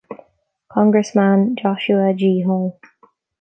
[0.69, 2.41] Congressman Joshua G.
[2.41, 2.79] Hall.